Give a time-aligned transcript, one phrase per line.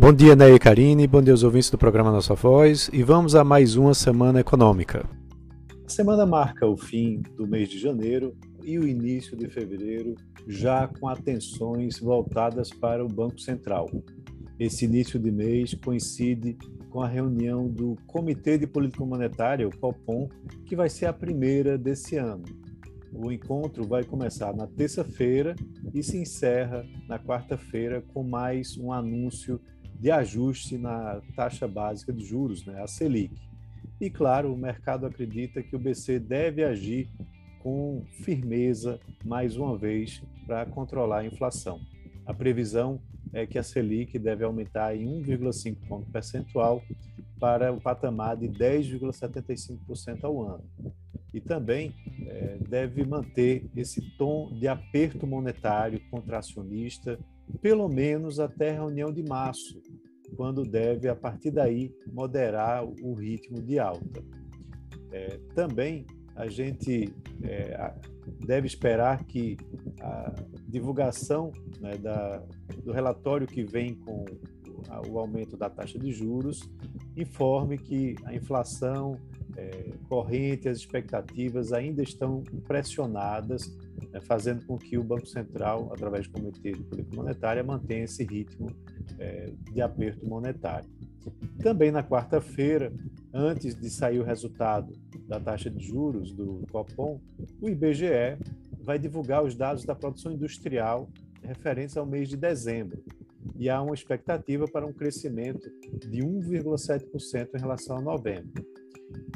[0.00, 3.34] Bom dia, Ney e Karine, bom dia aos ouvintes do programa Nossa Voz e vamos
[3.34, 5.04] a mais uma semana econômica.
[5.84, 8.32] A semana marca o fim do mês de janeiro
[8.62, 10.14] e o início de fevereiro,
[10.46, 13.90] já com atenções voltadas para o Banco Central.
[14.56, 16.56] Esse início de mês coincide
[16.90, 20.28] com a reunião do Comitê de Política Monetária, o COPOM,
[20.64, 22.44] que vai ser a primeira desse ano.
[23.12, 25.56] O encontro vai começar na terça-feira
[25.92, 29.60] e se encerra na quarta-feira com mais um anúncio
[29.98, 33.34] de ajuste na taxa básica de juros, né, a Selic.
[34.00, 37.08] E claro, o mercado acredita que o BC deve agir
[37.60, 41.80] com firmeza mais uma vez para controlar a inflação.
[42.24, 43.00] A previsão
[43.32, 46.82] é que a Selic deve aumentar em 1,5 ponto percentual
[47.38, 50.64] para o patamar de 10,75% ao ano.
[51.32, 51.94] E também
[52.26, 57.18] é, deve manter esse tom de aperto monetário contracionista,
[57.60, 59.80] pelo menos até a reunião de março,
[60.38, 64.22] quando deve, a partir daí, moderar o ritmo de alta.
[65.10, 67.92] É, também a gente é,
[68.46, 69.56] deve esperar que
[70.00, 70.32] a
[70.68, 72.40] divulgação né, da,
[72.84, 74.24] do relatório que vem com
[75.10, 76.70] o aumento da taxa de juros
[77.16, 79.18] informe que a inflação
[79.56, 83.76] é, corrente, as expectativas ainda estão pressionadas,
[84.10, 88.24] né, fazendo com que o Banco Central, através do Comitê de Política Monetária, mantenha esse
[88.24, 88.70] ritmo
[89.18, 90.88] é, de aperto monetário.
[91.58, 92.92] Também na quarta-feira,
[93.32, 94.92] antes de sair o resultado
[95.26, 97.20] da taxa de juros do Copom,
[97.60, 98.38] o IBGE
[98.80, 101.10] vai divulgar os dados da produção industrial
[101.42, 103.02] referentes ao mês de dezembro.
[103.56, 105.68] E há uma expectativa para um crescimento
[106.08, 108.64] de 1,7% em relação a novembro.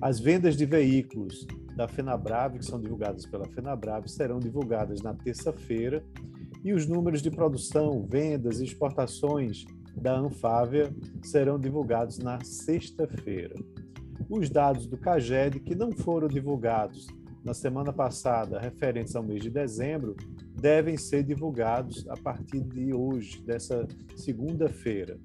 [0.00, 1.46] As vendas de veículos
[1.78, 6.04] da FenaBrave, que são divulgadas pela FenaBrave, serão divulgadas na terça-feira,
[6.64, 13.54] e os números de produção, vendas e exportações da Anfávia serão divulgados na sexta-feira.
[14.28, 17.06] Os dados do CAGED, que não foram divulgados
[17.44, 20.16] na semana passada, referentes ao mês de dezembro,
[20.60, 23.86] devem ser divulgados a partir de hoje, dessa
[24.16, 25.16] segunda-feira.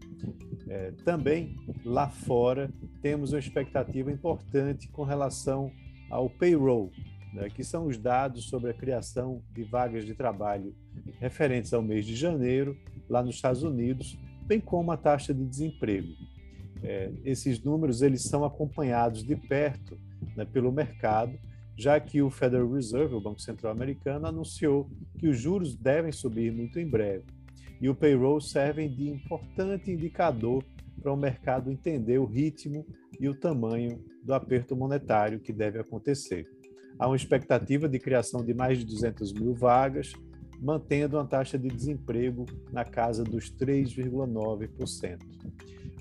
[0.69, 2.71] É, também, lá fora,
[3.01, 5.71] temos uma expectativa importante com relação
[6.13, 6.91] ao payroll,
[7.33, 10.75] né, que são os dados sobre a criação de vagas de trabalho
[11.19, 12.77] referentes ao mês de janeiro,
[13.09, 14.15] lá nos Estados Unidos,
[14.45, 16.13] bem como a taxa de desemprego.
[16.83, 19.97] É, esses números eles são acompanhados de perto
[20.35, 21.39] né, pelo mercado,
[21.75, 24.87] já que o Federal Reserve, o Banco Central Americano, anunciou
[25.17, 27.25] que os juros devem subir muito em breve.
[27.81, 30.63] E o payroll serve de importante indicador
[31.03, 32.87] para o mercado entender o ritmo
[33.19, 36.47] e o tamanho do aperto monetário que deve acontecer.
[36.97, 40.13] Há uma expectativa de criação de mais de 200 mil vagas,
[40.61, 45.19] mantendo uma taxa de desemprego na casa dos 3,9%.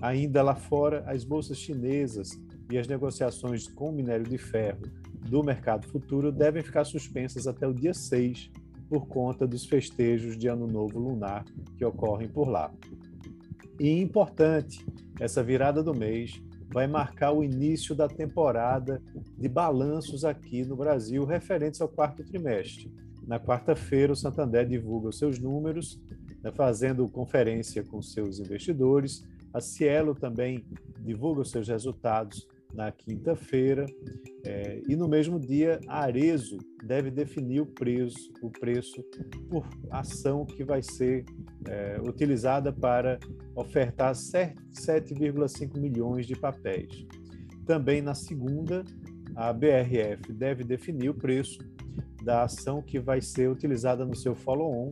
[0.01, 4.83] Ainda lá fora, as bolsas chinesas e as negociações com o minério de ferro
[5.29, 8.51] do mercado futuro devem ficar suspensas até o dia 6
[8.89, 11.45] por conta dos festejos de Ano Novo Lunar
[11.77, 12.73] que ocorrem por lá.
[13.81, 14.85] E importante,
[15.23, 19.01] essa virada do mês vai marcar o início da temporada
[19.39, 22.93] de balanços aqui no Brasil referentes ao quarto trimestre.
[23.25, 26.01] Na quarta-feira, o Santander divulga os seus números,
[26.43, 29.25] né, fazendo conferência com seus investidores.
[29.55, 30.65] A Cielo também
[30.99, 33.87] divulga os seus resultados na quinta-feira.
[34.45, 39.03] É, e no mesmo dia, a Arezo deve definir o preço, o preço
[39.49, 41.25] por ação que vai ser
[41.69, 43.19] é, utilizada para
[43.55, 47.07] ofertar 7,5 milhões de papéis.
[47.65, 48.85] Também na segunda,
[49.37, 51.59] a BRF deve definir o preço
[52.23, 54.91] da ação que vai ser utilizada no seu follow-on,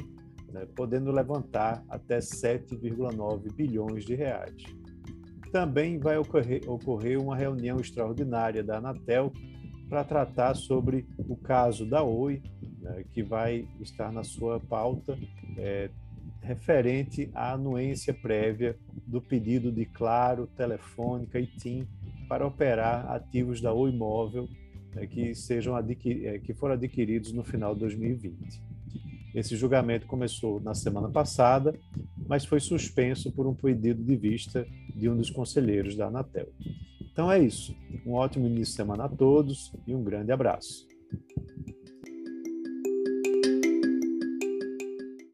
[0.52, 4.79] né, podendo levantar até 7,9 bilhões de reais.
[5.52, 9.32] Também vai ocorrer, ocorrer uma reunião extraordinária da Anatel
[9.88, 12.40] para tratar sobre o caso da Oi,
[12.80, 15.18] né, que vai estar na sua pauta
[15.58, 15.90] é,
[16.40, 21.86] referente à anuência prévia do pedido de Claro, Telefônica e TIM
[22.28, 24.48] para operar ativos da Oi Móvel
[24.96, 28.62] é, que sejam adquir, é, que foram adquiridos no final de 2020.
[29.34, 31.78] Esse julgamento começou na semana passada,
[32.30, 36.46] mas foi suspenso por um pedido de vista de um dos conselheiros da Anatel.
[37.12, 37.74] Então é isso.
[38.06, 40.86] Um ótimo início de semana a todos e um grande abraço.